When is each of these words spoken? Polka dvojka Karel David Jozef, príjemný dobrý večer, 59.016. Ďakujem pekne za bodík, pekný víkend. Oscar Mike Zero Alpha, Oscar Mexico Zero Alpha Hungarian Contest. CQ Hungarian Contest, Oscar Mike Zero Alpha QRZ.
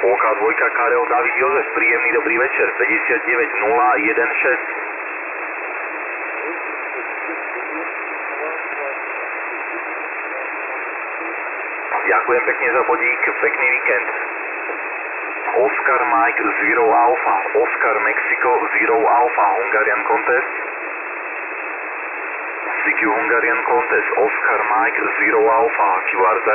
Polka 0.00 0.34
dvojka 0.34 0.68
Karel 0.68 1.06
David 1.08 1.36
Jozef, 1.36 1.66
príjemný 1.74 2.12
dobrý 2.12 2.38
večer, 2.38 2.72
59.016. 2.76 4.58
Ďakujem 12.04 12.42
pekne 12.44 12.68
za 12.68 12.82
bodík, 12.84 13.20
pekný 13.40 13.66
víkend. 13.80 14.08
Oscar 15.54 16.00
Mike 16.04 16.44
Zero 16.60 16.84
Alpha, 16.92 17.36
Oscar 17.56 17.96
Mexico 18.04 18.50
Zero 18.76 18.98
Alpha 19.08 19.46
Hungarian 19.56 20.02
Contest. 20.04 20.52
CQ 22.84 23.00
Hungarian 23.08 23.60
Contest, 23.64 24.08
Oscar 24.20 24.60
Mike 24.68 25.00
Zero 25.16 25.40
Alpha 25.48 25.88
QRZ. 26.12 26.48